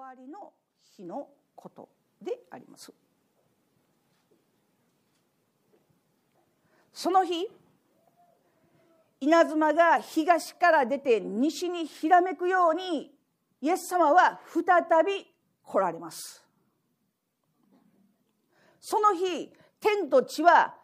[0.00, 0.52] わりの
[0.96, 1.88] 日のこと
[2.20, 2.92] であります。
[6.92, 7.46] その日
[9.20, 13.12] 稲妻が東から出て西にひらめくように
[13.60, 14.64] イエス様は再
[15.04, 15.26] び
[15.62, 16.44] 来られます。
[18.80, 20.74] その日天と地は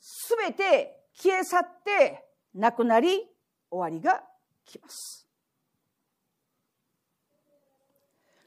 [0.00, 3.28] すべて消え去ってなくなり
[3.70, 4.22] 終わりが
[4.64, 5.21] 来ます。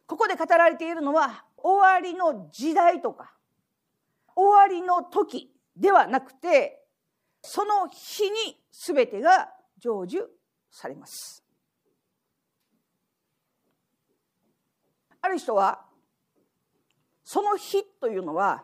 [0.08, 3.34] ここで語られているのは終わりの時代とか
[4.36, 6.84] 終わりの時ではなくて
[7.42, 9.50] その日に全てが
[9.82, 10.26] 成就
[10.70, 11.44] されます。
[15.22, 15.86] ある人は
[17.24, 18.64] その日というのは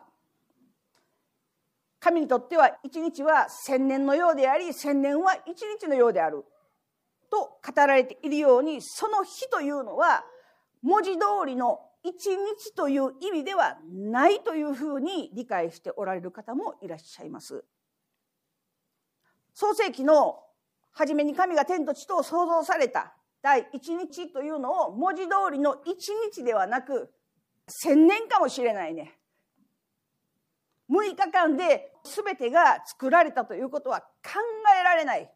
[1.98, 6.44] 神にとっては一日は千年のようであり千年は一日のようである
[7.30, 10.24] と語られているようにその日というのは
[10.82, 17.64] 文字通りの一日という意味ではないというふうに理解しておられる方もいらっしゃいます。
[19.54, 20.40] 創世紀の
[20.90, 27.12] 初めに神が天と地と創造された第一日というのを文字通りの一日ではなく
[27.68, 29.18] 千年かもしれないね。
[30.90, 34.40] 6日間で全てが作られたということは考
[34.78, 35.32] えられない。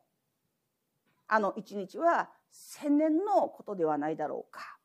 [1.29, 4.76] あの一日は千年のことではないだろうか。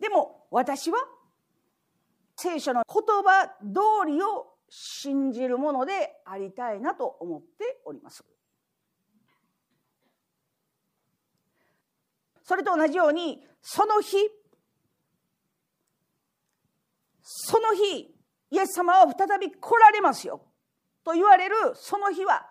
[0.00, 0.98] でも私は
[2.36, 8.24] 聖書の言葉通りを信じるものでありたいなと思っております。
[12.42, 14.16] それと同じようにその日
[17.22, 18.14] その日
[18.50, 20.42] イエス様は再び来られますよ
[21.04, 22.46] と言われるその日は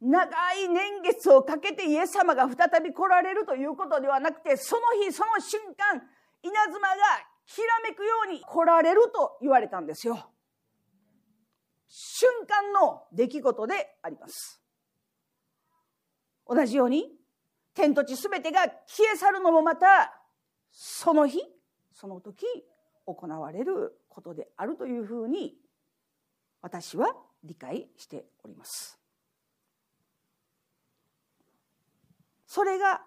[0.00, 6.02] 長い年月をかけてイエス様が再び来られるということではなくてその日その瞬間
[6.44, 6.94] 稲妻が
[7.46, 10.30] ひらめくように来られると言われたんですよ。
[11.88, 14.60] 瞬間の出来事であります。
[16.46, 17.10] 同じように
[17.72, 20.20] 天と地すべてが消え去るのもまた
[20.70, 21.40] その日
[21.92, 22.44] その時
[23.06, 25.56] 行われることであるというふうに
[26.60, 29.00] 私は理解しております。
[32.46, 33.02] それが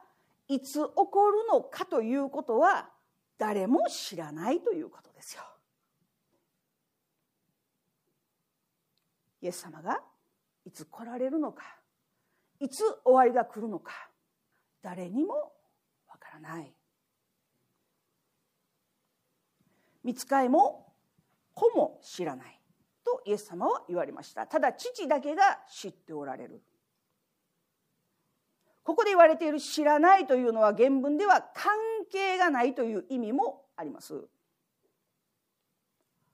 [0.47, 2.89] いつ起こるのかということは
[3.37, 5.43] 誰も知らないということですよ。
[9.41, 10.01] イエス様が
[10.65, 11.63] いつ来られるのか
[12.59, 13.93] いつ終わりが来るのか
[14.81, 15.35] 誰にも
[16.07, 16.73] わからない。
[20.03, 20.93] 見つかいも
[21.53, 22.59] 子も知らない。
[23.03, 24.47] とイエス様は言われました。
[24.47, 26.61] ただ父だけが知っておられる。
[28.87, 31.73] ここで言われている知らないというのは原文では関
[32.09, 34.13] 係がないという意味もあります。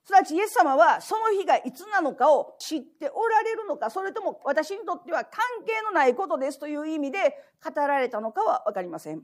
[0.04, 9.24] すなわちイエス様はその日がいつなのかを知っておられるのか、それとも私にとっては関係のないことですという意味で語られたのかはわかりません。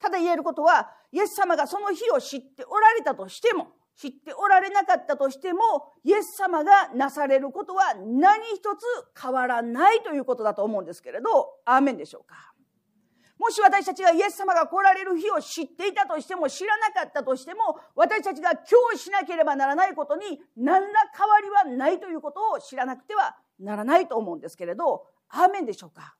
[0.00, 3.68] ただ言えることは、イエス様がその日を知っておられたとしても、
[4.00, 5.60] 知っておられなかったとしても、
[6.04, 8.86] イエス様がなされることは何一つ
[9.20, 12.54] 変わらないということだと思うんですけれど、アーメンでしょうか。
[13.38, 18.62] もし私たちがイエス様が来られる日を知っていたとしても、知らなかったとしても、私たちが今
[18.92, 26.16] 日しなければならないことに何ら変わりはないということを知らなくてはならないと思うんですけれど、アーメンでしょうか。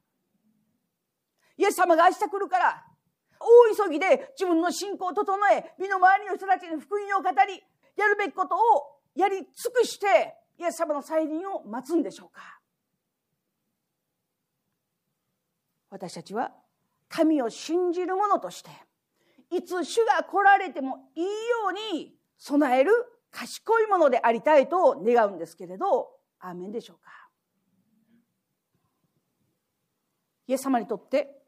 [1.57, 2.85] イエス様が明日来るから、
[3.41, 7.63] 大急ぎで自分の信仰を整え、身の回りの人たちに福音を語り、
[7.97, 8.59] やるべきことを
[9.15, 12.61] やり尽くして、イエス様の再臨を待つんでしょうか。
[15.91, 16.53] 私たちは
[17.09, 18.71] 神を信じる者として、
[19.51, 21.31] いつ主が来られてもいいよ
[21.71, 22.93] うに備える
[23.31, 27.11] 賢いものでありたいと願うんですけれど、アーメンでしょうか。
[30.47, 31.41] イエス様にとって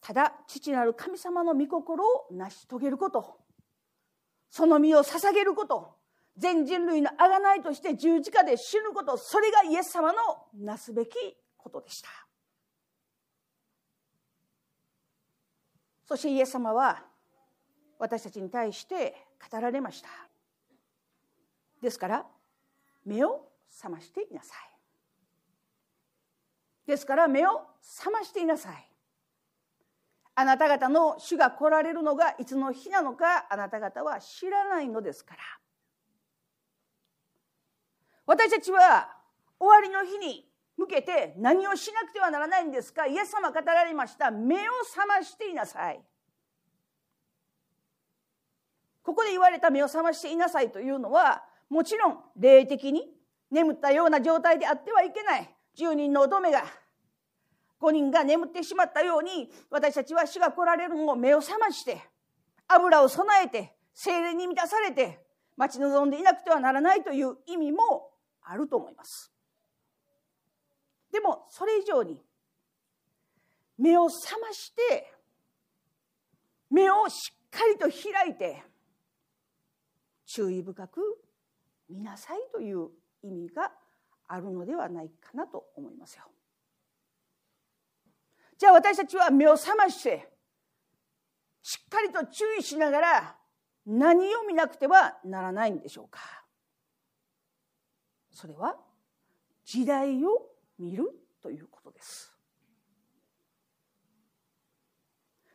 [0.00, 3.39] ただ父なる神様の御心を成し遂げること。
[4.50, 5.94] その身を捧げること
[6.36, 10.18] 全人類の贖いとして十字架で死ぬことそれがイエス様の
[10.54, 11.14] なすべき
[11.56, 12.08] ことでした。
[16.06, 17.04] そしてイエス様は
[17.98, 19.14] 私たちに対して
[19.50, 20.08] 語られました。
[21.80, 22.26] ですから
[23.04, 24.58] 目を覚ましていなさい。
[26.86, 28.89] ですから目を覚ましていなさい。
[30.40, 35.40] あなた方の主が来られるのがいつの日なのかあなた方は知らないのですから。
[38.24, 39.18] 私たちは
[39.58, 40.48] 終わりの日に
[40.78, 43.06] 向けて何をしなくてはならないんですか？
[43.06, 44.30] イエス様語られました。
[44.30, 46.00] 目を覚ましていなさい。
[49.02, 53.12] ここで言われた目を覚ましていなさいというのはもちろん霊的に
[53.50, 55.54] 眠ったような状態であってはいけない。
[55.78, 56.64] 10人の乙女が
[57.80, 62.00] 5人が眠ってしまったように私たちは死が来られるのを目を覚まして
[62.68, 65.20] 油を備えて精霊に満たされて
[65.56, 68.10] 待ち望んでいなくてはならないという意味も
[68.42, 69.32] あると思います。
[71.12, 72.22] でもそれ以上に
[73.78, 75.12] 目を覚まして
[76.70, 78.62] 目をしっかりと開いて
[80.26, 81.00] 注意深く
[81.88, 82.88] 見なさいという
[83.22, 83.72] 意味が
[84.28, 86.24] あるのではないかなと思いますよ。
[88.60, 90.28] じゃあ私たちは目を覚まして
[91.62, 93.36] しっかりと注意しながら
[93.86, 96.20] 何を見なくてはならないんでしょうか
[98.30, 98.76] それは
[99.64, 100.28] 時代を
[100.78, 101.10] 見る
[101.42, 102.34] ということです。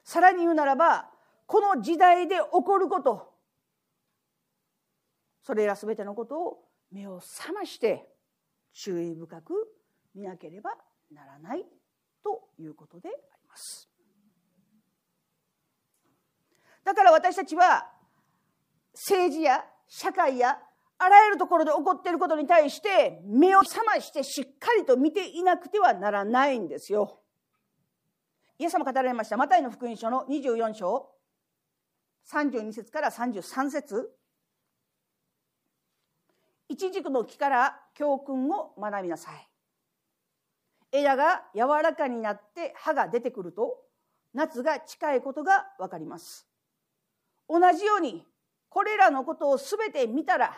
[0.03, 1.07] さらに言うならば
[1.45, 3.35] この時代で起こること
[5.43, 6.57] それら全てのことを
[6.91, 8.07] 目を覚まして
[8.73, 9.53] 注意深く
[10.15, 10.71] 見なければ
[11.11, 11.65] ならない
[12.59, 13.89] いうことであります。
[16.83, 17.91] だから私たちは
[18.93, 20.59] 政治や社会や
[20.97, 27.19] あらゆるところで起こっていることに対して目を覚ましてしっかりと見ていなくてはならないんですよ。
[28.57, 31.09] イエス様語られましたマタイの福音書の24章
[32.31, 34.09] 32節から33節
[36.69, 39.47] 一軸の木から教訓を学びなさい。
[40.95, 43.77] 枝が柔らかになって葉が出てくると
[44.33, 46.47] 夏が近いことがわかります。
[47.49, 48.25] 同じように
[48.69, 50.55] これらのことをすべて見たら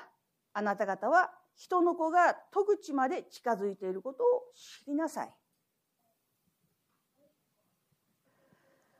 [0.53, 5.33] あなた方は人の子が戸口まで近づいていることを知りなさい。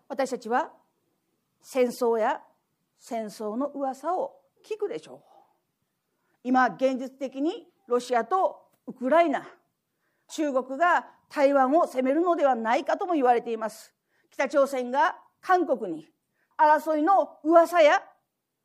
[0.09, 0.71] 私たちは
[1.61, 2.41] 戦争や
[2.99, 5.19] 戦争の噂を聞くでしょう。
[6.43, 9.47] 今現実的にロシアとウクライナ
[10.29, 13.93] 中国が台湾を攻めるのではないかとも言われています。
[14.31, 16.07] 北朝鮮が韓国に
[16.57, 18.01] 争いの噂や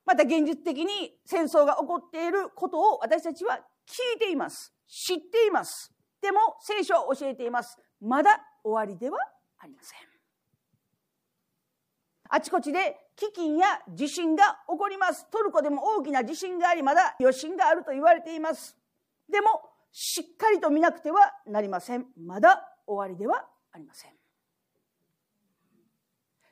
[0.05, 3.56] また現実的に戦争が起こっていることを私たちは
[3.87, 4.73] 聞いています。
[4.88, 5.93] 知っています。
[6.20, 7.79] でも聖書は教えています。
[8.00, 9.19] まだ終わりでは
[9.58, 9.99] ありません。
[12.35, 15.26] あちこちで飢饉や地震が起こります。
[15.31, 18.76] トルコでも大きな地震がありまだ余震があると言われています。
[19.31, 22.06] でもしっかりと見なくてはなりません。
[22.17, 24.12] まだ終わりではありません。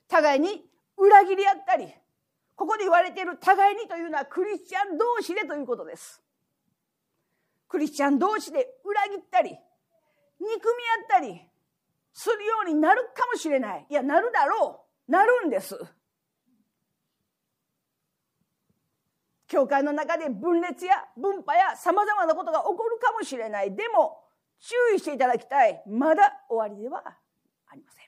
[0.09, 0.65] 互いに
[0.97, 1.87] 裏切り合ったり
[2.55, 6.23] ここで言われている互いにというのはクリスチャン同士でということです。
[7.69, 9.59] クリスチャン同士で裏切ったり憎
[10.41, 10.57] み合っ
[11.09, 11.41] たり
[12.13, 13.87] するようになるかもしれない。
[13.89, 15.11] いやなるだろう。
[15.11, 15.79] なるんです。
[19.51, 23.75] 教会の中で分裂や分派やさまざまなことが起こるかもしれない。
[23.75, 24.23] でも
[24.61, 25.83] 注意していただきたい。
[25.89, 27.03] まだ終わりでは
[27.67, 28.05] ありません。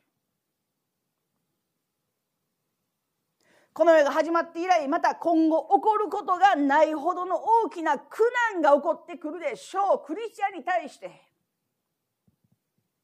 [3.72, 8.22] この世が始まって以来また今後起こることがないほどの大きな苦
[8.52, 10.06] 難が起こってくるでしょう。
[10.06, 11.10] クリスチャンに対して。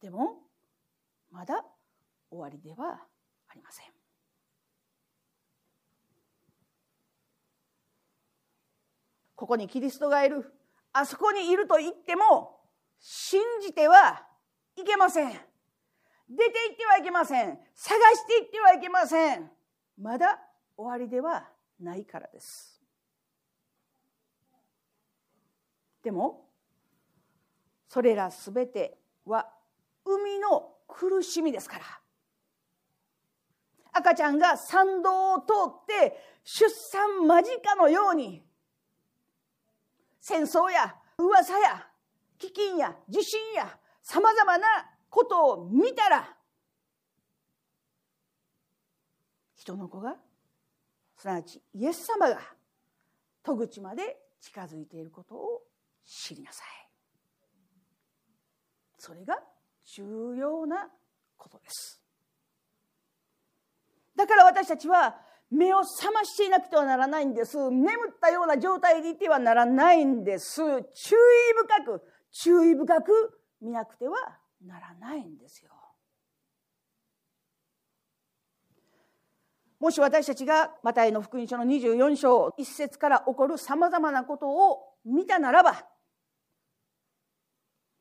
[0.01, 0.37] でも
[1.33, 1.65] まだ
[2.31, 3.01] 終わりでは
[3.49, 3.98] ありません。
[9.39, 10.53] ここにキリストがいる。
[10.93, 12.59] あそこにいると言っても
[12.99, 14.21] 信じては
[14.75, 15.31] いけません。
[15.31, 15.43] 出て
[16.71, 17.57] 行ってはいけません。
[17.73, 19.49] 探していってはいけません。
[19.97, 20.41] まだ
[20.77, 22.83] 終わりではないからです。
[26.03, 26.49] でも
[27.87, 29.49] それらすべては
[30.05, 31.85] 生みの苦しみですから。
[33.93, 38.48] 赤ちゃんが参道を通って出産間近のように
[40.21, 41.87] 戦争や噂や
[42.39, 44.67] 飢饉や地震やさまざまな
[45.11, 46.37] ことを見たら
[49.55, 50.17] 人の子が
[51.17, 52.41] すなわちイエス様が
[53.43, 55.63] 戸口まで近づいていることを
[56.05, 56.67] 知りなさい。
[58.99, 59.39] それが
[59.97, 60.89] 重要な
[61.37, 62.01] ことです。
[64.17, 65.17] だから私たちは
[65.51, 67.71] 目を覚ましていなくてはならないんです。
[67.71, 70.57] 眠ったような状態でいてはならないんです。
[70.57, 70.79] 注意
[71.57, 74.17] 深く注意深く見なくては
[74.65, 75.71] ならないんですよ。
[79.81, 85.87] もし私たちがマタイの福音書の24章一節から起こるさまざまなことを見たならば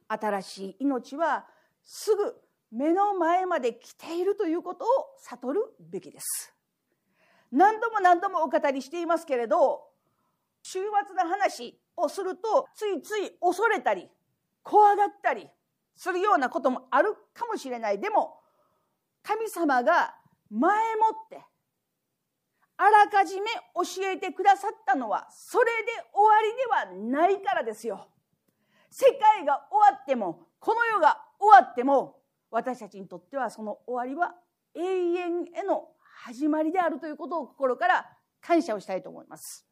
[0.08, 1.46] 新しい命は
[1.84, 2.36] すぐ
[2.72, 4.88] 目の前まで来ているということを
[5.20, 6.57] 悟るべきです。
[7.52, 9.82] 何度も何度もお語りしていますけれど
[10.64, 14.08] 週末の話をするとついつい恐れたり
[14.64, 15.48] 怖がったり
[15.96, 18.40] するようなこともあるかもしれないでも
[19.24, 20.16] 神様が
[20.50, 21.42] 前もって
[22.78, 28.08] あらかじめ教えてくださったのはそれで終わりではないからですよ。
[28.92, 32.20] 世界が終わってもこの世が終わっても
[32.52, 34.36] 私たちにとってはその終わりは
[34.76, 35.90] 永遠への
[36.26, 38.10] 始まりであるということを心から
[38.42, 39.66] 感謝をしたいと思います。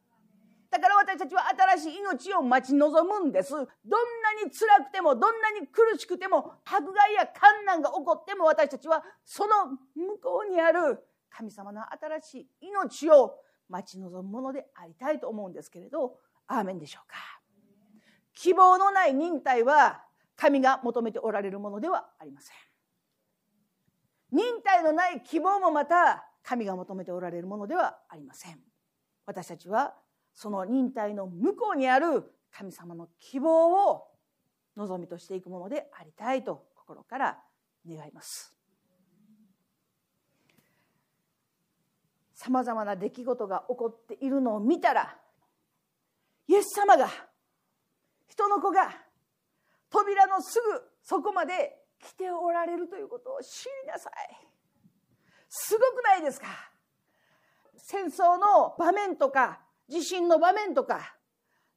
[0.70, 3.52] だから私たちは新しい命を待ち望むんです。
[3.52, 3.66] どんな
[4.44, 10.98] に辛くても、どんなに苦しくても、迫害や困難が起こっても私たちはその向こうにある
[11.30, 13.38] 神様の新しい命を
[13.68, 17.16] 待ち望むものでありたいと思うんですけれど、アーメンでしょうか。
[18.34, 20.04] 希望のない忍耐は
[20.36, 22.56] 神が求めておられるものではありません。
[24.32, 28.60] 忍耐のない希望もまた神が求めておられるものではありません。
[29.26, 29.94] 私たちは
[30.32, 32.22] その忍耐の向こうにある
[32.52, 34.06] 神様の希望を
[34.76, 37.38] 望みとしていくものでありたいと心から
[37.88, 38.54] 願います。
[42.32, 45.16] さまざまな出来事が起こっているのを見たら
[46.46, 47.08] イエス様が
[48.28, 48.94] 人の子が
[49.90, 54.46] 扉のすぐそこまで来ておられるということを知りなさい
[55.58, 56.48] すごくないですか？
[57.78, 61.16] 戦争の場面とか地震の場面とか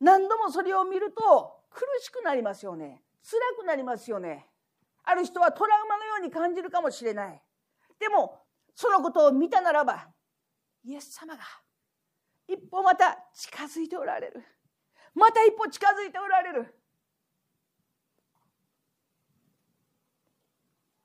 [0.02, 3.02] 何度もそれを見ると苦しくなりますよね。
[3.24, 4.48] 辛くなりますよね。
[5.04, 7.42] ある人はトラウマのように感じるかもしれない。
[8.00, 8.42] でも
[8.76, 10.08] そのことを見たならば
[10.84, 11.44] イエス様が
[12.48, 14.44] 一歩また近づいておられる。
[15.16, 16.76] また一歩近づいておられる。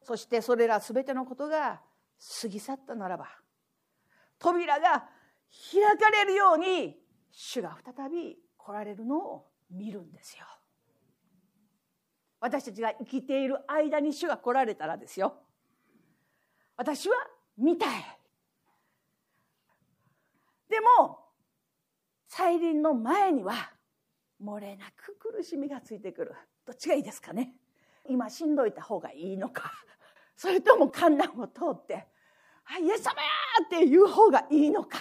[0.03, 1.81] そしてそれら全てのことが
[2.41, 3.29] 過ぎ去ったならば
[4.39, 5.09] 扉が
[5.73, 6.97] 開かれるように
[7.31, 10.45] 主が再び来られるのを見るんですよ。
[12.41, 15.35] 私たちが生きている間に主が来られたらですよ。
[16.77, 17.17] 私は
[17.57, 18.05] 見たい。
[20.69, 21.25] でも
[22.27, 23.73] 再臨の前には
[24.43, 26.35] 漏れなく苦しみがついてくる
[26.67, 27.55] どっちがいいですかね
[28.09, 29.73] 今しんどいた方がいいのか
[30.37, 32.09] それとも観覧を通って
[32.65, 33.29] 「はいイエス様や!」
[33.65, 34.99] って言う方がいいのか、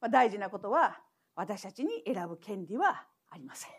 [0.00, 1.00] まあ、大事なことは
[1.34, 3.70] 私たちに選ぶ権利はありません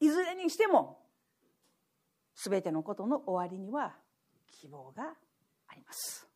[0.00, 1.04] いずれにしても
[2.34, 3.96] 全てのことの終わりには
[4.46, 5.14] 希望が
[5.66, 6.28] あります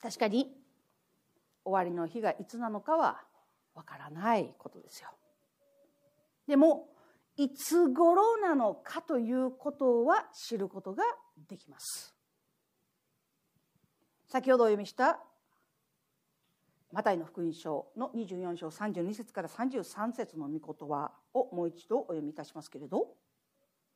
[0.00, 0.52] 確かに
[1.64, 3.22] 終わりの日がいつなのかは
[3.74, 5.08] わからないことですよ。
[6.48, 6.88] でも
[7.36, 11.02] いつ頃なのかということは知ることが
[11.48, 12.14] できます。
[14.28, 15.20] 先ほどお読みした
[16.92, 23.14] マタイの福音書の24章32節から33節の御言葉をもう一度お読みいたしますけれど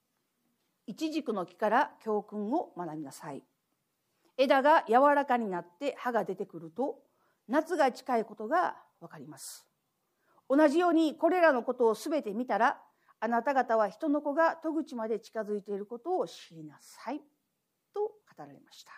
[0.87, 3.43] 「一軸の木から教訓を学びなさい」
[4.39, 7.03] 枝が柔らかになって葉が出てくると
[7.49, 9.67] 夏が近いことがわかります
[10.49, 12.83] 同じようにこれらのことを全て見たら
[13.21, 17.21] あなた方は人の子が戸口まで近づいていることを知りなさい。
[17.95, 18.93] と語られました。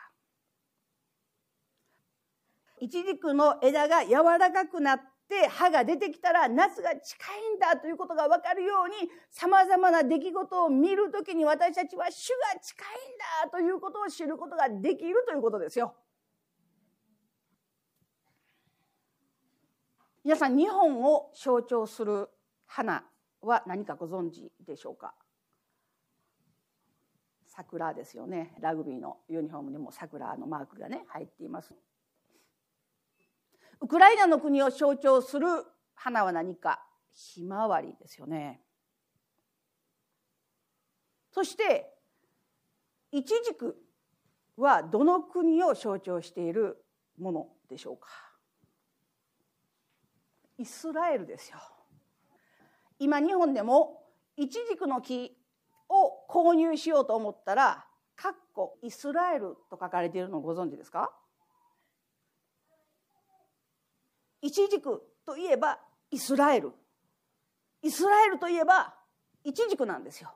[2.81, 15.95] 一軸の枝が柔らかくなって歯が出てきたら夏が近いんだということが分かるようにさまざまな出来事を見る時に私たちは主が近いんだということを知ることができるということですよ。
[20.25, 22.29] 皆さん日本を象徴する
[22.67, 23.05] 花。
[23.43, 25.15] は何かご存知でしょうか？
[27.47, 28.55] 桜ですよね。
[28.61, 31.75] ラグビーのユニフォームにも桜のマークがね入っています。
[33.81, 35.47] ウクライナの国を象徴する
[35.95, 36.85] 花は何か？
[37.15, 38.61] ひまわりですよね。
[41.33, 41.93] そして
[43.11, 43.77] イチジク
[44.57, 46.85] はどの国を象徴している
[47.19, 48.09] ものでしょうか？
[50.59, 51.59] イスラエルですよ。
[52.99, 54.03] 今日本でも
[54.37, 55.37] イチジクの木
[55.89, 57.87] を購入しようと思ったら
[58.17, 61.13] 「かっこイスラエル」と書かれているのをご存知ですか？
[64.41, 66.73] イチジクといえばイスラエル。
[67.83, 68.95] イスラエルといえば
[69.45, 70.35] イチジクなんですよ。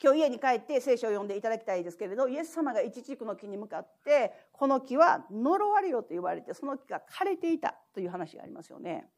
[0.00, 9.10] 今日家に帰って聖書を読んでいただきたいですけれどイエス様がイチジクの木に向かってこの木は呪われよと言われてその木が枯れていたという話がありますよね。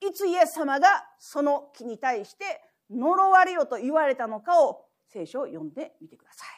[0.00, 0.88] いつイエス様が
[1.18, 6.48] その木に対して呪われよと言われたのかを聖書を読んでみてください。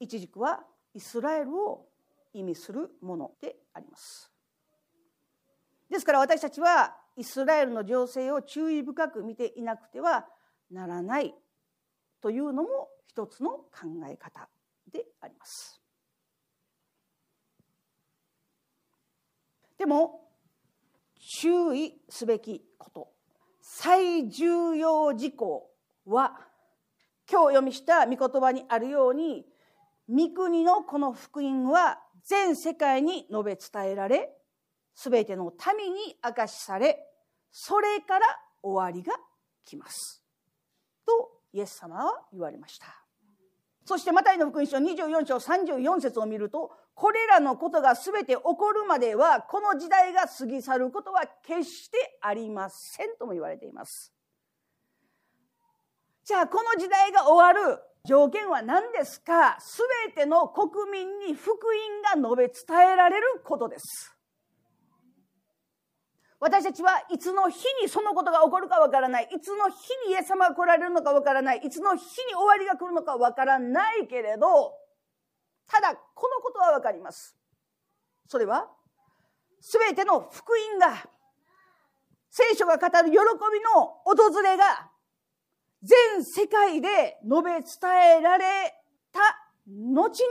[0.00, 1.88] 一軸はイスラエルを
[2.32, 4.30] 意味するものであります。
[5.90, 10.26] ですから私たちはイスラエルの情勢を注意深く見ていなくては
[10.70, 11.34] ならない
[12.20, 13.68] というのも一つの考
[14.06, 14.48] え方
[14.92, 15.80] であります。
[19.78, 20.27] でも
[21.40, 23.12] 注意すべきこと。
[23.60, 25.70] 最重要事項
[26.04, 26.36] は
[27.30, 29.46] 今日読みした御言葉にあるように
[30.08, 34.32] 御国のこの福音は全世界に述べ伝えられ
[34.96, 36.98] 全ての民に明かしされ
[37.52, 38.26] それから
[38.60, 39.14] 終わりが
[39.64, 40.24] 来ます。
[41.06, 42.97] とイエス様は言われました。
[43.88, 54.12] そしてマタイの福音書24章34節を見るとこれらのことが全て起こるまではこの時代が過ぎ去ることは決してありませんとも言われています。
[56.22, 59.56] じゃあこの時代が終わる条件は何ですか？
[60.04, 61.52] 全ての国民に福
[62.14, 64.14] 音が述べ伝えられることです。
[66.40, 69.28] 私たちはいつの日にそのことが起こるかわからない。
[69.34, 69.74] いつの日
[70.06, 71.58] にイエス様が来られるのかわからない。
[71.64, 74.72] いつの日に終わりが来るのかわからないけれど、
[75.66, 77.36] ただ、このことはわかります。
[78.28, 78.70] それは、
[79.60, 80.94] すべての福音が、
[82.30, 83.16] 聖書が語る喜び
[83.74, 84.90] の訪れが、
[85.82, 88.74] 全世界で述べ伝えられ
[89.12, 89.20] た
[89.66, 90.28] 後に、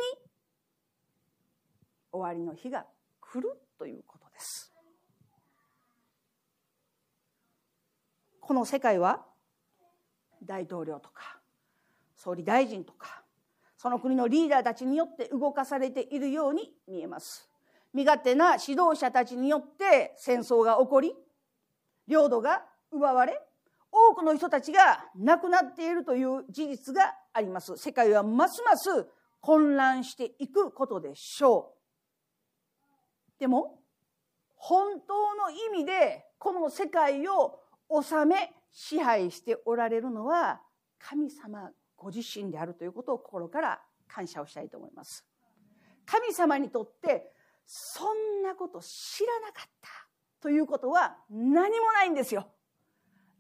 [2.12, 2.86] 終わりの日が
[3.20, 4.74] 来るということです。
[8.48, 9.26] この世界は
[10.42, 11.38] 大統領とか
[12.16, 13.22] 総理大臣とか
[13.76, 17.50] その国のリーダーたちによって動かされているように見えます。
[17.94, 21.14] 身勝手な指導者たちによって戦争が起こり
[22.08, 23.42] 領土が奪われ
[23.92, 27.76] 多くの人たちが亡くなっているという事実があります。
[27.76, 29.10] 世界はますます
[29.42, 31.74] 混乱していくことでしょ
[33.36, 33.40] う。
[33.42, 33.82] でも
[34.56, 40.62] 本当の意味でこの世界を治め支配しておられるのは
[41.00, 45.26] 神様ご自身であるということを心から感謝をしたいと思います。
[46.06, 47.32] 神様にとって
[47.66, 49.90] そんなこと知らなかった
[50.40, 52.48] ということは何もないんですよ。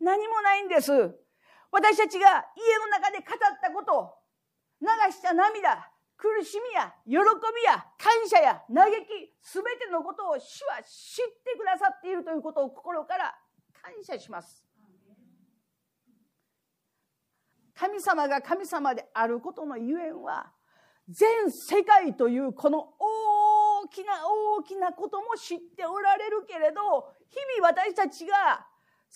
[0.01, 0.91] 何もないんです。
[1.71, 3.27] 私たちが家の中で語っ
[3.61, 4.13] たこと、
[4.81, 13.35] 流した涙、苦しみや喜びや感謝や嘆き、すべてのことを主は知ってくださっているということを心から
[13.87, 14.63] 感謝します。
[17.73, 20.51] 神様が神様であることのゆえんは
[21.07, 24.13] 全世界というこの大きな
[24.57, 26.81] 大きなことも知っておられるけれど
[27.29, 28.65] 日々私たちが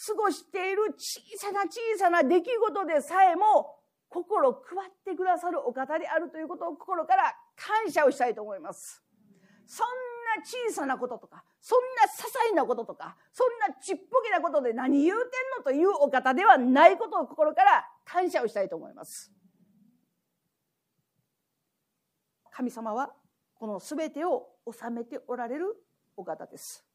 [0.07, 3.79] 過ごしている小さな小さな出来事でさえも
[4.09, 9.03] 心配ってくださるお方であるということを心から感謝をしたいと思います。
[9.65, 9.87] そん
[10.37, 19.31] な小さなこととか、そんな些細なこととか、そんなちっぽけなことで何言うてんのというお方ではないことを心から感謝をしたいと思います。
[22.51, 23.13] 神様は
[23.55, 25.75] この全てを治めておられる
[26.15, 26.85] お方です。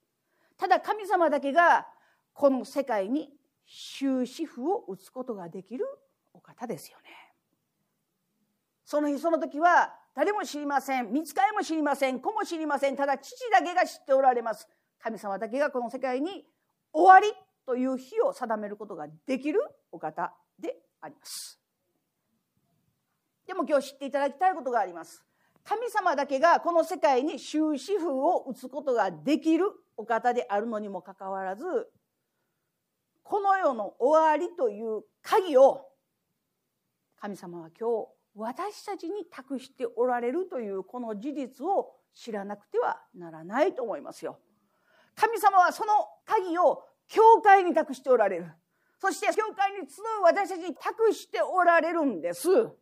[0.57, 1.87] ただ神様だけが
[2.33, 3.31] この世界に
[3.67, 5.87] 終止符を打つことができる
[6.33, 7.05] お方ですよね。
[8.85, 11.13] その日その時は誰も知りません。
[11.13, 12.21] 見つかりも知りません。
[12.21, 12.97] 子も知りません。
[12.97, 14.67] ただ父だけが知っておられます。
[14.99, 16.47] 神様だけがこの世界に
[16.91, 17.31] 終わり
[17.67, 19.61] という日を定めることができる
[19.93, 21.61] お方であります。
[23.47, 25.23] でも今日知っていただきたいことがあります。
[25.65, 29.67] 神様だけがこの世界に終止符を打つことができる
[29.99, 31.65] お方であるのにもかかわらず
[33.23, 35.85] この世の終わりという鍵を
[37.21, 44.39] 神様は今日私たちに託しておられるというこの事実を知らなくてはならないと思いますよ。
[45.15, 48.53] 神様はその鍵を教会に託しておられる。
[49.01, 52.53] そして教会に集う私たちに託しておられるんです。
[52.53, 52.75] だ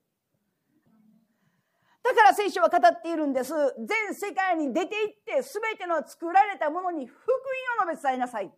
[2.14, 3.54] から聖書は語っているんです。
[3.78, 7.30] 全世界に出て行って全ての作られたものに福
[7.80, 8.56] 音を述べ伝えなさいって。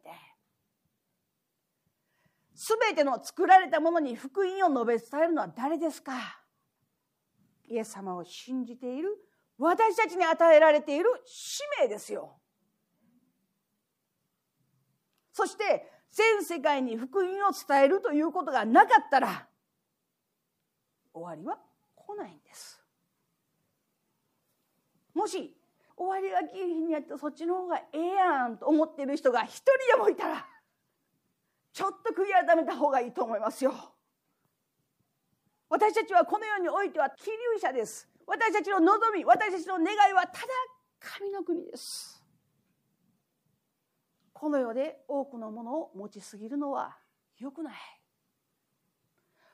[2.54, 6.40] 全ての作られたものに福音を述べ伝えるのは誰ですか？
[7.68, 9.16] イエス様を信じている
[9.58, 12.38] 私たちに与えられている使命ですよ。
[15.32, 19.46] そして全世界に福音を伝えるということがなかったら
[21.12, 21.58] 終わりは
[21.94, 22.82] 来ないんです。
[25.14, 25.56] もし
[25.96, 30.46] 終わりが来る日にやってそっちの方がええやんと思ってる人が一人でもいたら
[31.72, 33.74] ちょっと悔い改めた方がいいと思いますよ。
[35.68, 38.08] 私たちはこの世においては気流者です。
[38.26, 40.46] 私たちの望み私たちの願いはただ
[41.00, 42.22] 神の国です。
[44.32, 46.96] この世で多くのものを持ちすぎるのは
[47.38, 47.74] 良くない。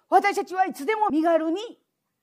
[0.09, 1.61] 私たちはいつでも身軽に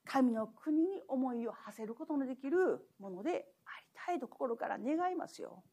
[0.05, 3.29] 神の国に思いを馳せることのできるもので
[3.65, 5.63] ありたいと心から願いますよ。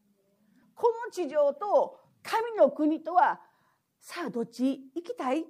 [0.75, 3.41] この地上と神の国とは
[4.01, 5.45] さあどっち行きたい？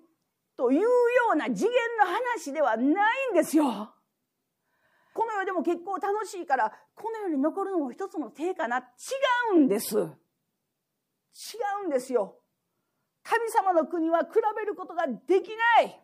[0.57, 0.87] というよ
[1.35, 3.93] うな次元の話ではないんですよ。
[5.13, 8.83] この世でも結構楽しいからこの世に残るのも一つの手かな違
[9.55, 9.97] うんです。
[9.97, 10.01] 違
[11.85, 12.39] うんですよ。
[13.23, 16.01] 神様の国は比べることができない。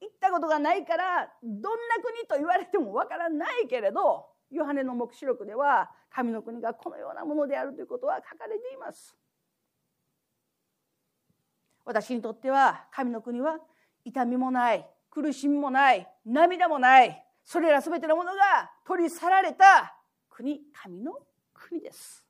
[0.00, 9.16] 行ったことがないからどんな国と言われてもわからないけれどヨハネの黙示録では神の国がこのようなものであるということは書かれています。
[11.84, 13.58] 私にとっては神の国は
[14.04, 19.94] 痛みもない苦しみもない涙もないそれら全てのものが取り去られた
[20.28, 21.12] 国神の
[21.52, 22.24] 国です。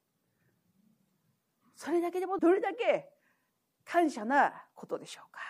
[1.75, 3.09] それだけでもどれだけ
[3.85, 5.41] 感謝なことでしょうか。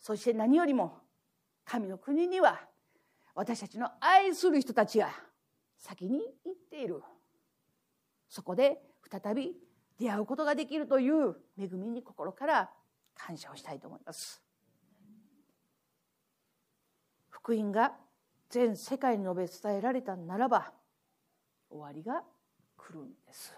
[0.00, 0.98] そして何よりも
[1.64, 2.60] 神の国には
[3.34, 5.10] 私たちの愛する人たちが
[5.76, 7.02] 先に行っている
[8.28, 8.80] そこで
[9.10, 9.54] 再び
[10.00, 12.70] 出会うことができるという恵みに心から
[13.14, 14.42] 感謝をしたいと思います。
[17.28, 17.92] 福音が
[18.48, 20.72] 全世界に述べ伝えられたならば
[21.68, 22.24] 終わりが
[22.78, 23.54] 来るんです。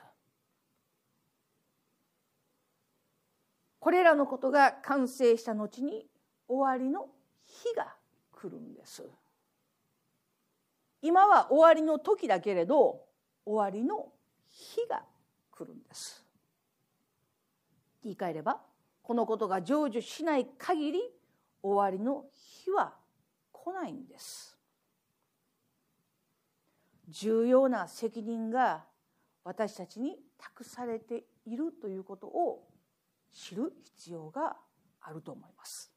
[3.79, 6.07] これらのことが完成した後に
[6.49, 7.09] 終わりの
[7.45, 7.95] 日が
[8.33, 9.09] 来るんです。
[11.03, 13.05] 今は終わりの時だけれど
[13.45, 14.13] 終わりの
[14.49, 15.05] 日が
[15.53, 16.22] 来るんです。
[18.03, 18.61] 言い換えれば
[19.03, 21.01] このことが成就しない限り
[21.63, 22.25] 終わりの
[22.65, 22.95] 日は
[23.53, 24.59] 来ないんです
[27.09, 28.85] 重要な責任が
[29.45, 32.67] 私たちに託されているということを
[33.33, 34.57] 知る必要が
[35.01, 35.93] あると思います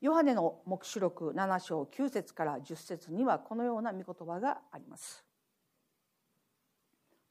[0.00, 5.29] ヨハネの黙示録7章9節から10節にはこのような御言葉があります。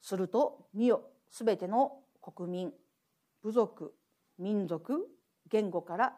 [0.00, 2.72] すると見よすべての国民
[3.42, 3.94] 部族
[4.38, 5.06] 民族
[5.50, 6.16] 言語から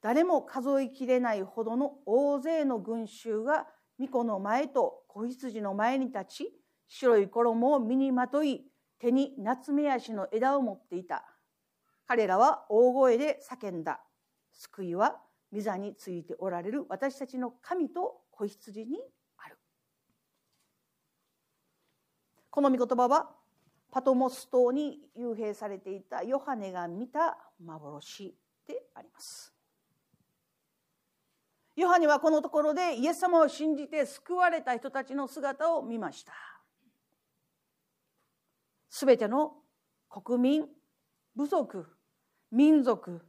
[0.00, 3.66] 誰も数えきれないほどの大勢の群衆が
[3.98, 6.52] 巫女の前と子羊の前に立ち
[6.86, 8.64] 白い衣を身にまとい
[8.98, 11.24] 手に夏目足の枝を持っていた。
[12.06, 14.00] 彼らは大声で叫んだ。
[14.52, 15.20] 救いは
[15.52, 18.98] 御座についておられる私たちの神と子羊に
[19.36, 19.58] ある
[22.50, 23.30] この御言葉は
[23.90, 28.34] パトモス島に幽閉されていたヨハネが見た幻
[28.66, 29.52] であります。
[31.76, 36.32] ヨハネはこのところでイエス様を信じて救われた人たちの姿を見ました。
[38.90, 39.52] すべての
[40.10, 40.66] 国民
[41.36, 41.86] 部族
[42.50, 43.24] 民族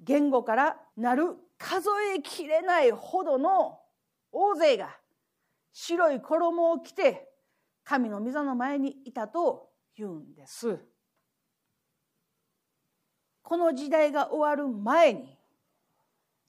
[0.00, 3.78] 言語からなる数えきれないほどの
[4.32, 4.96] 大勢が
[5.72, 7.30] 白い衣を着て
[7.84, 10.78] 神の御座の前にいたと言うんです。
[13.42, 15.38] この時代が終わる前に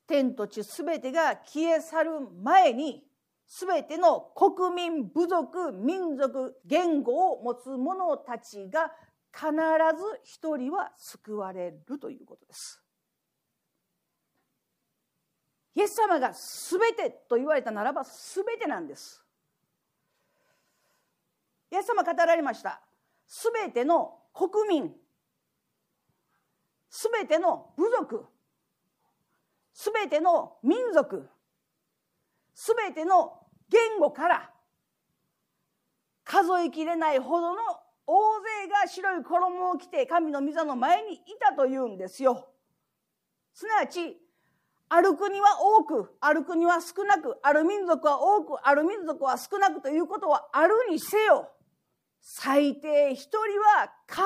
[0.08, 3.04] 天と地すべてが消え去る前に
[3.45, 8.91] すべての国民部族民族言語を持つ者たちが
[9.34, 12.82] 必ず一人は救われるということです。
[15.76, 19.24] イエス様が全てと言われたならば全てなんです。
[21.75, 22.79] イエス様語られました。
[23.27, 24.95] 全ての国民、
[26.89, 28.25] 全ての部族、
[29.73, 31.27] 全ての民族、
[32.53, 34.49] 全ての言語から
[36.23, 37.61] 数えきれないほどの
[38.07, 42.47] 大勢が白い衣を着て神の御座の前にいたというんですよ。
[43.53, 44.17] すなわち
[44.88, 51.51] ある国は多く、ある国は少なく、ある民族は多く、ある民族は少なくということはあるにせよ、
[52.27, 54.19] 最低一人は必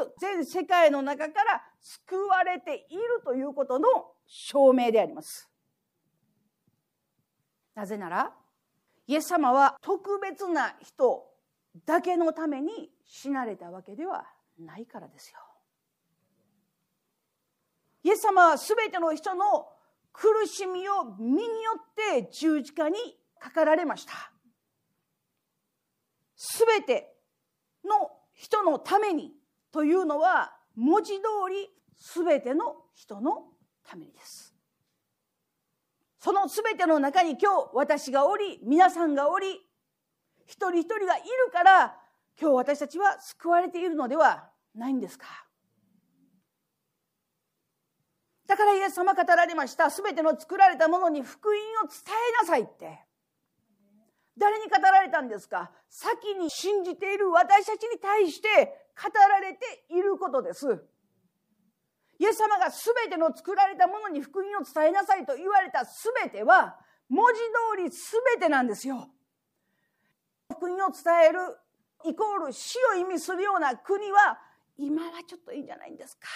[0.00, 3.88] ず全世界の中から救われているということの
[4.26, 5.50] 証明であります。
[7.74, 8.32] なぜなら、
[9.06, 11.26] イエス様は特別な人
[11.84, 14.24] だけのために死なれたわけでは
[14.58, 15.38] ないからですよ。
[18.02, 19.68] イエス様は全ての人の
[20.10, 21.84] 苦しみを身によっ
[22.22, 22.96] て十字架に
[23.38, 24.32] かかられました。
[26.34, 27.15] すべて
[27.86, 29.32] の人のために
[29.72, 33.44] というのは文字通り全ての人の
[33.84, 34.54] ためにです。
[36.18, 39.60] その全ての中に今日私がおり皆さんがおり
[40.44, 41.96] 一人一人がいるから
[42.40, 45.26] 今日私たちは救われているのではないんですか。
[48.46, 49.88] だからイエス様語られました。
[49.88, 53.05] 全ての作られたものに福音を伝えなさいって。
[54.38, 55.70] 誰に語られたんですか？
[55.88, 58.48] 先に信じている私たちに対して
[59.02, 60.84] 語られていることです。
[62.18, 69.08] イエス様が全ての作られたものに福音を伝えなさいと言われた全ては文字通り全てなんですよ。
[70.52, 71.58] 福音を伝える
[72.04, 74.38] イコール死を意味するような国は
[74.78, 76.28] 今はちょっといいんじゃないんですか？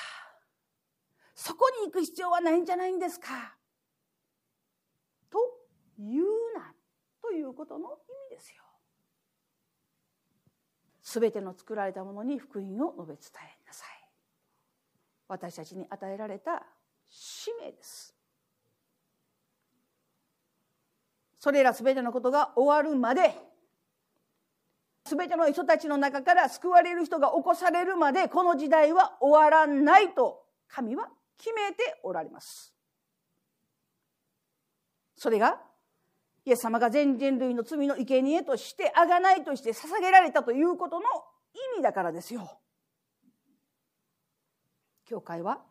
[1.35, 3.55] そこに行く必要はないんじゃないんですか？
[5.31, 5.39] と
[5.99, 6.25] 言う
[7.31, 7.91] ということの意
[8.33, 8.65] 味ですよ。
[11.01, 13.21] すべての作られたものに福音を述べ伝
[13.63, 13.89] えなさい。
[15.29, 16.67] 私たちに与えられた
[17.09, 18.17] 使命です。
[21.39, 23.33] それらすべてのことが終わるまで、
[25.07, 32.75] すべての人たちの中から救われる人が起こされるまで、この時代は終わらないと神は決めておられます。
[35.15, 35.70] それが
[36.45, 41.07] イエス様が全人類の罪の生贄として贖いとして捧げられたということの
[41.75, 42.61] 意味だからですよ。
[45.05, 45.63] 教会は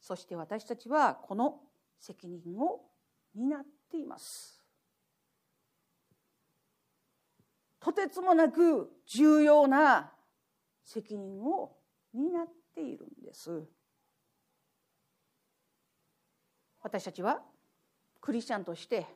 [0.00, 1.60] そして私たちはこの
[1.98, 2.82] 責任を
[3.34, 4.62] 担っています。
[7.80, 10.12] とてつもなく重要な
[10.82, 11.76] 責任を
[12.14, 13.64] 担っているんです。
[16.82, 17.42] 私たちは
[18.20, 19.06] クリスチャンとして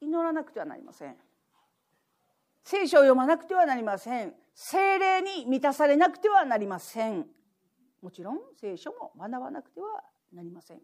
[0.00, 1.16] 祈らなくてはなりません。
[2.62, 4.34] 聖書を読まなくてはなりません。
[4.54, 7.26] 精霊に満たされなくてはなりません。
[8.00, 10.02] もちろん聖書も学ばなくては
[10.32, 10.80] なりません。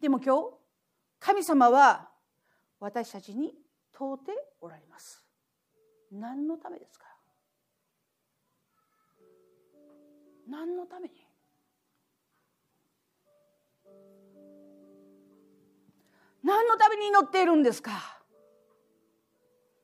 [0.00, 0.54] でも今日
[1.18, 2.08] 神様は
[2.78, 3.54] 私たちに
[3.92, 5.22] 問うておられます。
[6.10, 7.06] 何のためですか？
[10.48, 11.14] 何のために？
[16.42, 17.92] 何のために祈っているんですか？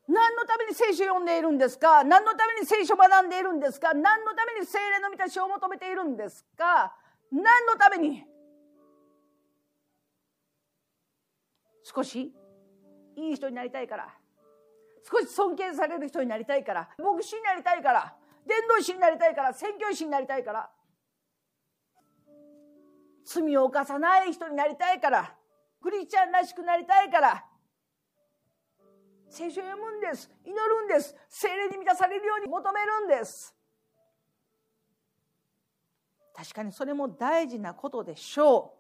[0.09, 2.05] 何のために聖書を読んでいるんですか？
[2.05, 3.93] 何のために聖書を学んでいるんですか？
[3.93, 6.95] 何のために精霊の満たしを求めているんですか？
[7.33, 8.25] 何のために？
[11.83, 12.33] 少し
[13.17, 14.15] いい人になりたいから。
[15.09, 16.89] 少し尊敬される人になりたいから。
[16.99, 18.15] 牧師になりたいから。
[18.47, 19.55] 伝道師になりたいから。
[19.55, 20.71] 宣教師になりたいから。
[23.25, 25.35] 罪を犯さない人になりたいから。
[25.87, 27.45] クリスチャンらしくなりたいから。
[29.29, 30.29] 聖書を読むんです。
[30.45, 31.15] 祈るんです。
[31.29, 33.55] 精霊に満たされるように求めるんです。
[36.35, 38.75] 確かにそれも大事なことでしょ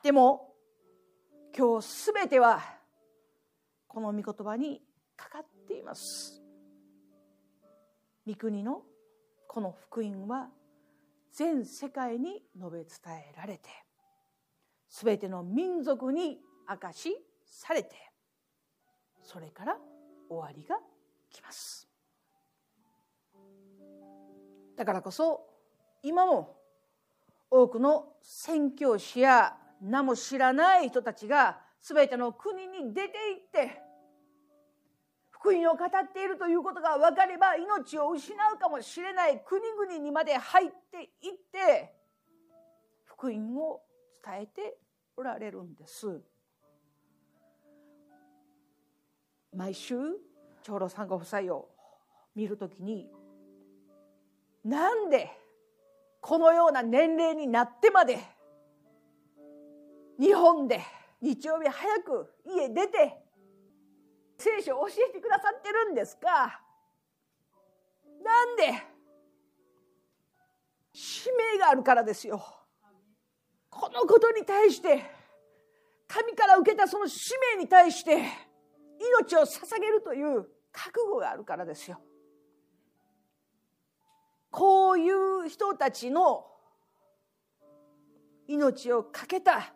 [0.00, 0.04] う。
[0.04, 0.54] でも
[1.56, 2.60] 今日すべては
[3.88, 4.82] この御言葉に
[5.16, 6.42] かかっています。
[8.26, 8.82] 御国の
[9.48, 10.50] この福音は
[11.32, 12.88] 全世界に述べ伝
[13.30, 13.91] えられて。
[14.92, 17.96] 全ての民族に明かしされて
[19.22, 19.78] それから
[20.28, 20.76] 終わりが
[21.30, 21.88] 来ます。
[24.76, 25.46] だからこそ
[26.02, 26.56] 今も
[27.50, 33.14] 多くの宣教師や名も知らない人たちが全ての国に出て
[33.52, 33.82] 行って
[35.30, 41.94] 福音を語っているということが分かれば命を失うかもしれない国々にまで入っていって
[43.04, 43.82] 福音を
[44.24, 44.78] 伝えて
[45.16, 46.20] おられるんです
[49.54, 49.94] 毎週
[50.62, 51.68] 長老さんご夫妻を
[52.34, 53.10] 見るときに
[54.64, 55.30] なんで
[56.20, 58.18] このような年齢になってまで
[60.18, 60.80] 日本で
[61.20, 63.18] 日曜日早く家出て
[64.38, 66.60] 聖書を教えてくださってるんですか？
[68.24, 68.82] なんで
[70.92, 72.42] 使命があるからですよ。
[73.72, 75.02] このことに対して
[76.06, 78.22] 神から受けたその使命に対して
[79.18, 81.98] 命を捧げるという覚悟があるからですよ。
[84.50, 86.46] こういう人たちの
[88.46, 89.72] 命を懸けた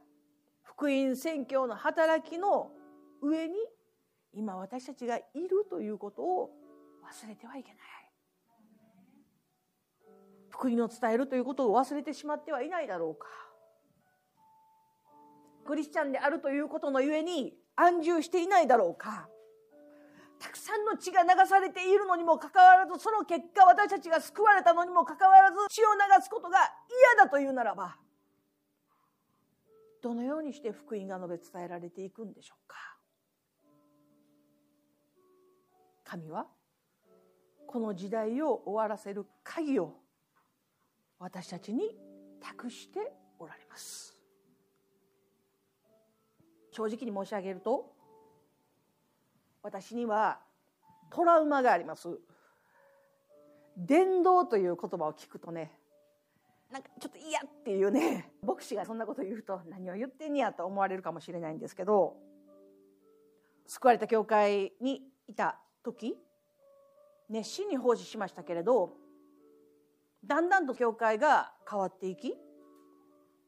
[0.63, 2.71] 福音宣教の働きの
[3.23, 3.55] 上に
[4.35, 6.51] 今私たちがいるということを
[7.03, 7.79] 忘れてはいけない。
[10.51, 13.27] 福音を伝えるということを忘れてしまってはいないだろうか。
[15.67, 19.29] クリスチャンであるということのゆえに安住していないだろうか。
[20.39, 26.59] たくさんの血が流されているのにもかかわらずその結果私たちが救われたのにもかかわらず血を流すことが
[27.17, 27.97] 嫌だというならば
[30.03, 32.77] どのようにして福音が述べ伝えられていくんでしょうか。
[36.05, 36.47] 神は
[37.67, 39.95] この時代を終わらせる鍵を
[41.19, 41.97] 私たちに
[42.41, 44.16] 託しておられます。
[46.77, 47.91] 正直に申し上げると
[49.63, 50.41] 私には
[51.11, 52.21] トラウマがあります。
[53.79, 55.73] 伝道という言葉を聞くとね
[56.71, 62.17] なんかちょっと嫌っていうね牧師がそんなこと言うと何を言ってんやと思われるかもしれないんですけど
[63.67, 66.15] 救われた教会にいた時
[67.29, 68.95] 熱心に奉仕しましたけれど
[70.25, 72.35] だんだんと教会が変わっていき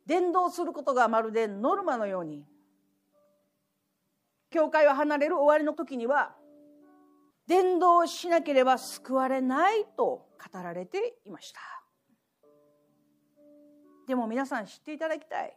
[0.07, 2.45] 伝道することがまるでノルマのように
[4.51, 6.35] 教会を離れる終わりの時には
[7.47, 11.61] 伝道しなければ救われないと語られていました。
[14.07, 15.57] でも皆さん知っていただきたい。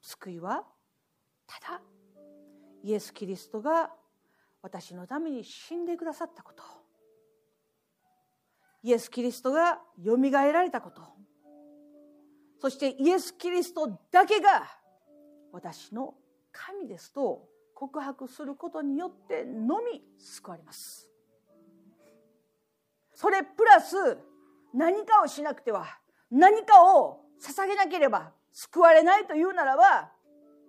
[0.00, 0.64] 救いは
[1.46, 1.80] ただ
[2.82, 3.90] イエス・キリストが
[4.62, 6.62] 私のために死んでくださったこと。
[8.82, 11.02] イエス・キリストがよみがえられたこと。
[12.60, 14.66] そしてイエス・キリストだけが
[15.52, 16.14] 私の
[16.52, 21.08] 神ですと告白することによってのみ救われます。
[23.14, 23.96] それプラス
[24.74, 25.86] 何かをしなくては
[26.30, 30.10] 何かを捧げなければ救われないというならば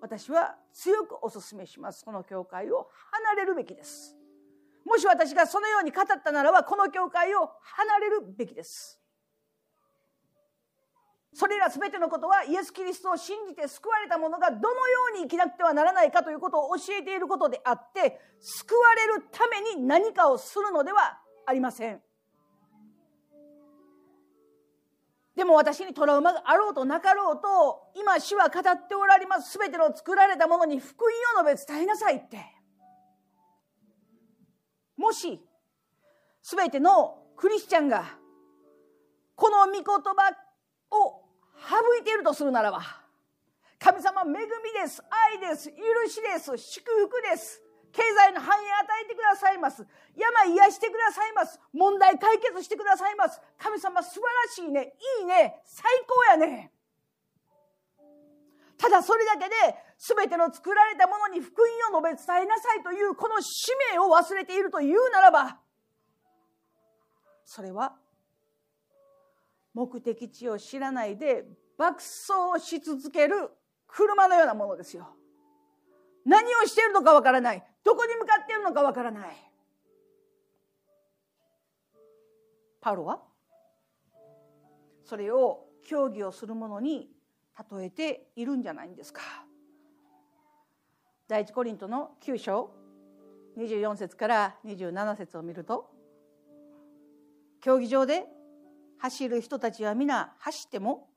[0.02, 2.06] 私は強くお勧めします。
[2.06, 4.16] この教会を離れるべきです。
[4.86, 8.99] もし私がそのように語ったならばこの教会を離れるべきです。
[11.34, 22.02] それら全てのことはイエス・キリストを信じて救われた者がどのように生きなくてはならないかということを教えていることであって救われるために何かをするのではありません。
[25.36, 29.58] でも私にトラウマがあろうとなかろうと今主は語っておられます。
[29.58, 32.44] 全ての作られたものに福音を述べ伝えなさいって。
[34.98, 35.40] もし
[36.42, 38.04] 全てのクリスチャンが
[39.36, 40.49] この御言葉
[40.92, 41.22] を
[41.68, 42.82] 省いているとするならば
[43.80, 44.36] 神様恵み
[44.82, 45.76] です愛です許
[46.10, 47.62] しです祝福です。
[47.92, 49.86] 経済の繁栄与えてくださいます。
[50.16, 51.60] 病癒してくださいます。
[51.74, 53.42] 問題解決してくださいます。
[53.58, 54.94] 神様素晴らしいね。
[55.20, 55.62] いいね。
[55.66, 56.72] 最高やね。
[58.78, 59.56] ただそれだけで
[59.98, 65.58] 全ての作られたものに福音を述べ伝えなさいというこの使命を忘れているというならば
[67.44, 67.98] それは
[69.74, 71.46] 目的地を知らないで
[71.78, 73.50] 爆走し続ける
[73.88, 75.08] 車のようなものですよ。
[76.26, 77.64] 何をしているのかわからない。
[77.84, 79.30] どこに向かっているのかわからない。
[82.82, 83.22] パウロは？
[85.06, 87.10] それを競技をするものに
[87.72, 89.22] 例えているんじゃないんですか。
[91.28, 92.72] 第一コリントの9章
[93.58, 95.90] 24節から27節を見ると
[97.62, 98.26] 競技場で
[99.00, 101.08] 走る人たちは皆走っても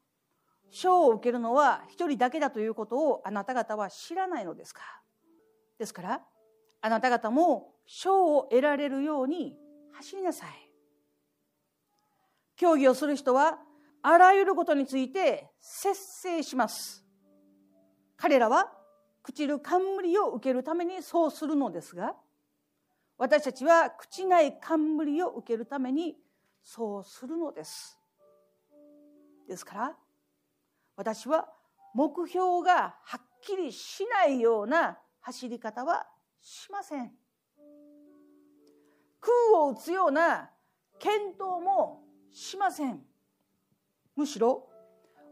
[0.70, 4.80] 賞を受けるのは一人だけだということをあなた方は知らないのですか？
[5.78, 6.20] ですから
[6.80, 9.54] あなた方も賞を得られるように
[9.92, 10.48] 走りなさい。
[12.56, 13.58] 競技をする人は
[14.02, 17.04] あらゆることについて節制します。
[18.16, 18.72] 彼らは
[19.24, 22.14] 朽ちる冠を受けるためにそうするのですが
[23.18, 26.16] 私たちは朽ちない冠を受けるために
[26.62, 27.98] そうするのです。
[29.48, 29.96] ですから
[30.96, 31.48] 私は
[31.94, 36.06] 目標がはっきりしないような走り方は
[36.40, 37.12] しません。
[39.20, 40.50] 空を打つような
[40.98, 43.00] 検討もしません。
[44.16, 44.68] むしろ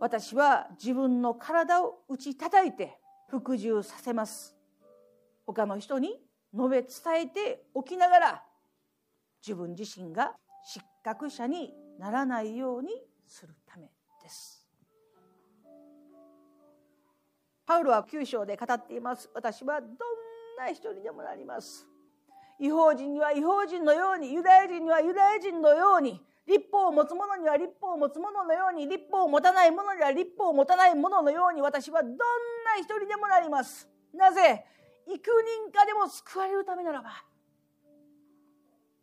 [0.01, 4.57] 私は自分の体を打ち叩いて服従させます。
[5.47, 6.21] 他の人に
[6.55, 6.91] 述べ伝
[7.23, 8.43] えておきながら
[9.47, 10.35] 自分自身が
[10.65, 12.91] 失格者にならないように
[13.27, 13.91] するため
[14.23, 14.67] です。
[17.67, 19.31] パウロは9章で語っています。
[19.35, 19.91] 私はどん
[20.59, 21.87] な人にでもなります。
[22.59, 32.19] 違法人には違法人のようにユダヤ人にはユダヤ人のように立法を持つ者には立法を持つ者のように立法を持たない者には立法を持たない者のように私はどんな
[32.83, 33.89] 人でもなります。
[34.13, 34.65] なぜ？
[35.07, 37.11] 幾人かでも救われるためならば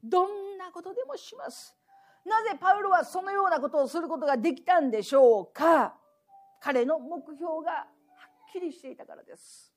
[0.09, 1.75] どんなことでもします。
[2.25, 5.95] なぜパウロはそのようなことをすることができたんでしょうか？
[6.59, 7.87] 彼の目標がは
[8.49, 9.73] っきりしていたからです。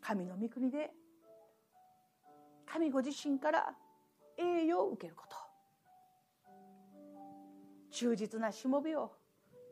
[0.00, 0.92] 神の御国で
[2.66, 3.74] 神ご自身から
[4.36, 5.36] 栄誉を受けること。
[7.90, 9.10] 忠実なしもべを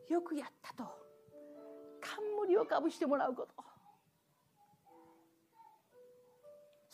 [0.09, 0.83] よくやったと。
[2.01, 3.53] 冠をかぶしてもらうこと。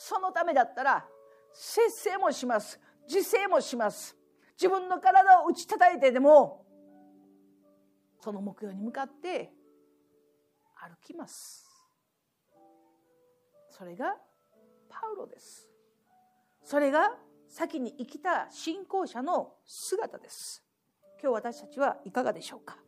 [0.04, 1.06] そのためだったら
[1.54, 2.80] 節制もします。
[3.08, 4.18] 自制もします。
[4.58, 6.66] 自分の体を打ち叩いてでも
[8.20, 9.54] その目標に向かって
[10.76, 11.68] 歩きます。
[13.70, 14.16] それが
[14.90, 15.70] パウロです。
[16.64, 17.12] それが
[17.48, 20.64] 先に生きた信仰者の姿です。
[21.22, 22.80] 今日私たちはいかがでしょうか？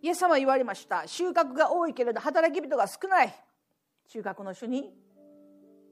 [0.00, 1.06] イエス様は言われました。
[1.06, 3.34] 収穫が多いけれど働き人が少ない。
[4.06, 4.94] 収穫の主に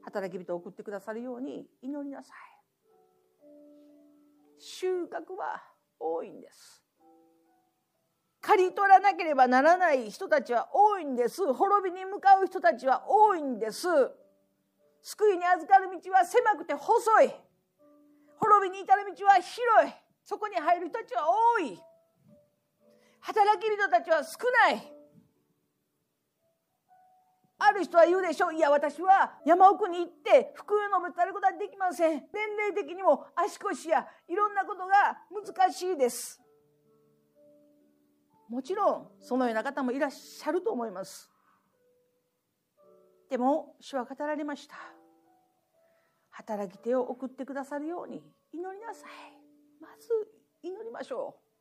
[0.03, 2.37] 働き人を送ってくださるように祈りなさい。
[4.59, 5.63] 収穫は
[5.99, 6.83] 多いんです。
[8.41, 11.53] 刈り取らなければならない人たちは多いんです。
[11.53, 13.87] 滅びに向かう人たちは多いんです。
[15.03, 17.31] 救いに預かる道は狭くて細い。
[18.37, 19.93] 滅びに至る道は広い。
[20.23, 21.79] そこに入る人たちは多い。
[23.19, 24.37] 働き人たちは少
[24.69, 24.90] ない。
[27.63, 28.55] ある人は言うでしょう。
[28.55, 32.27] いや私は山奥に行って福音を述べることはできません。
[32.33, 36.41] 年齢的にも足腰やいろんなことが難しいです。
[38.49, 41.29] もちろんそのような方もいらっしゃると思います。
[43.29, 44.75] でも主は語られました。
[46.31, 49.09] 働き手を送ってくださるように祈りなさい。
[49.79, 50.07] まず
[50.63, 51.51] 祈りましょう。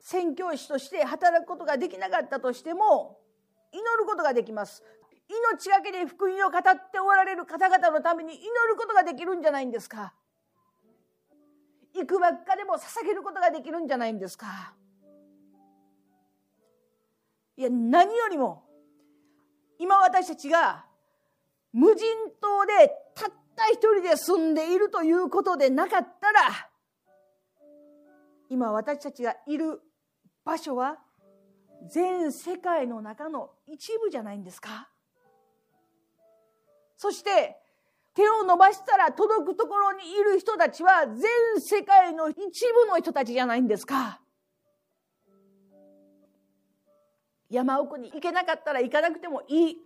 [0.00, 3.19] 宣教師として働くことができなかったとしても
[3.72, 4.82] 祈ることができます。
[5.28, 10.12] 命がけで福音を語っておられる方々のために祈ることができるんじゃないんですか？
[11.94, 14.74] 行くばっかでも捧げることができるんじゃないんですか？
[17.56, 18.64] いや何よりも
[19.78, 20.84] 今私たちが
[21.72, 22.06] 無人
[22.40, 26.40] 島でたった一人で住んでいるということでなかったら
[28.48, 29.80] 今私たちがいる
[30.44, 30.98] 場所は
[31.88, 34.88] 全世界の中の一部じゃないんですか？
[36.96, 37.56] そして
[38.14, 44.20] 手を伸ばしたら届くところにいる人たちは全世界の一部の人たちじゃないんですか？
[47.48, 49.76] 山奥に行けなかったら行かなくてもいい。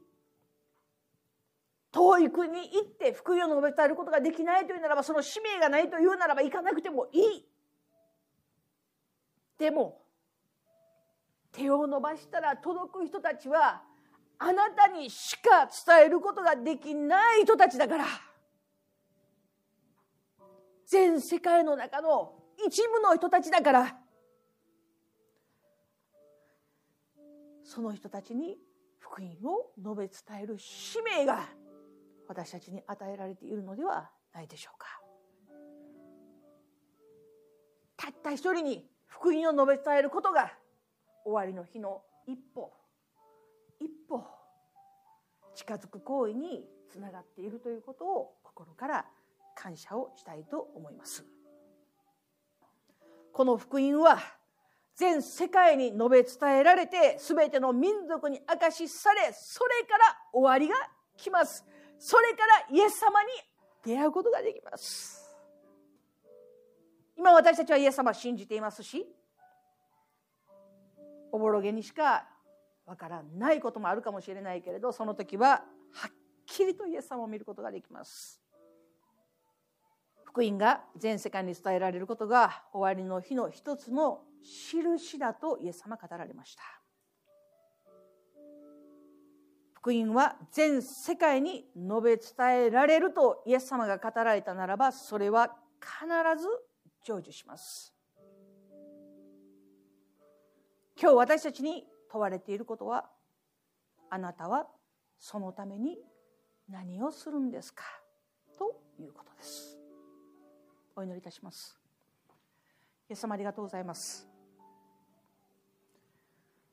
[1.92, 7.46] 遠い国に行って福音を述べ伝えることができないというならばその使命がないというならば行かなくてもいい。
[9.58, 10.03] でも
[11.54, 13.82] 手を伸ばしたら届く人たちは
[14.38, 18.04] あなたにしか伝えることができない人たちだから。
[20.86, 22.34] 全世界の中の
[22.66, 23.96] 一部の人たちだから。
[27.62, 28.58] その人たちに
[28.98, 31.48] 福音を述べ伝える使命が
[32.28, 35.00] 私たちに与えられているのではないでしょうか。
[37.96, 40.52] たった一人に福音を述べ伝えることが
[41.24, 42.72] 終わりの日の一歩。
[43.80, 44.24] 一歩
[45.54, 49.04] 近づく行為につながっているということを心から
[49.54, 51.24] 感謝をしたいと思います。
[53.32, 54.18] この福音は
[54.94, 60.74] 全世界に述べ伝えられて全ての民族に明かしされそれから終わりが
[61.16, 61.64] 来ます。
[61.98, 63.30] それからイエス様に
[63.84, 65.20] 出会うことができます。
[67.16, 69.06] 今私たちはイエス様を信じていますし
[71.34, 72.28] おぼろげにしか
[72.86, 75.48] わからないこともあるかもしれないけれどその時は
[75.92, 76.12] はっ
[76.46, 78.40] きりとイエス様を見ることができます。
[80.24, 86.62] 福音が全世界に伝えられることが終わりの日の一つの印だとイエス様語られました。
[89.74, 96.06] 福音は全世界に述べ伝えられるとイエス様が語られたならばそれは必
[96.40, 96.48] ず
[97.02, 97.93] 成就します。
[101.04, 103.04] 今日私たちに問われていることは
[104.08, 104.66] あなたは
[105.18, 105.98] そのために
[106.70, 107.84] 何をするんですか？
[108.58, 109.76] ということです。
[110.96, 111.78] お祈りいたします。
[113.10, 114.26] イエス様ありがとうございます。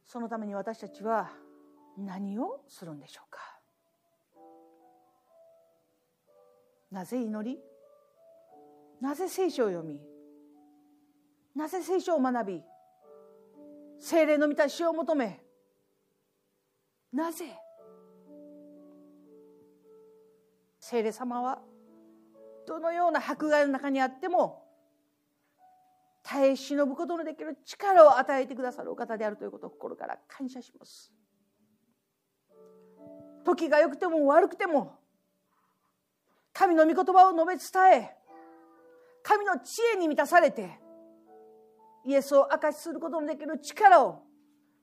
[0.05, 1.29] そのために私たちは
[1.97, 3.59] 何をするんでしょうか？
[6.89, 7.59] なぜ祈り？
[9.01, 9.99] なぜ聖書を読み？
[11.53, 12.63] なぜ聖書を学び？
[14.01, 15.39] 精霊の満たしを求め。
[17.13, 17.45] なぜ？
[20.79, 21.61] 聖霊様は
[22.65, 24.65] どのような迫害の中にあっても
[26.23, 31.11] 耐え忍ぶことのできる力を与えてくださるお方であるということを心から感謝します。
[33.45, 34.99] 時が良くても悪くても
[36.53, 37.55] 神の御言葉を述べ
[37.93, 38.15] 伝え
[39.23, 40.79] 神の知恵に満たされて
[42.05, 44.23] イエスを証しすることのできる力を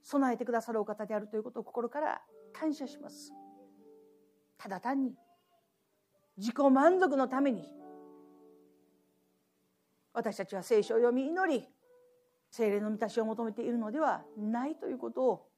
[0.03, 2.21] 備えてくださるお方であるということを心から
[2.53, 3.33] 感謝します。
[4.57, 5.15] ただ単に
[6.37, 7.69] 自己満足のために
[10.13, 11.69] 私たちは聖書を読み祈り
[12.51, 15.49] 精霊の満たしを求めているのではないということを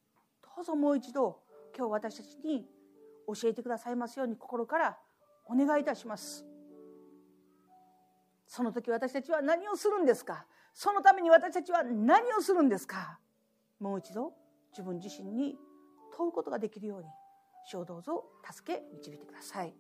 [0.57, 1.41] どうぞもう一度
[1.77, 2.67] 今日私たちに
[3.27, 4.99] 教えてくださいますように心から
[5.47, 6.45] お願いいたします。
[8.47, 10.45] その時私たちは何をするんですか？
[10.75, 13.19] そのために私たちは何をするんですか？
[13.79, 14.33] もう一度
[14.73, 15.57] 自分自身に
[16.17, 17.09] 問うことができるように
[17.67, 19.75] 主をどうぞ助け導いてください。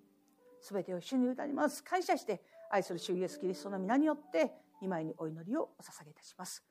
[0.62, 1.82] 全てを主に委ねます。
[1.82, 6.64] 感謝して愛する主イエスキリストの皆によって2枚にお祈りをお捧げいたします。